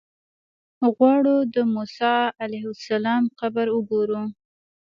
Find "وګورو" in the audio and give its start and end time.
3.71-4.23